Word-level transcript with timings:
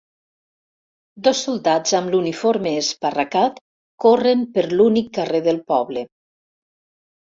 Dos 1.27 1.41
soldats 1.47 1.93
amb 1.99 2.15
l'uniforme 2.15 2.73
esparracat 2.85 3.63
corren 4.09 4.45
per 4.59 4.69
l'únic 4.77 5.17
carrer 5.23 5.47
del 5.53 5.65
poble. 5.73 6.09